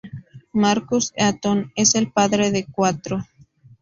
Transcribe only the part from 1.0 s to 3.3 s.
Eaton es el padre de Cuatro.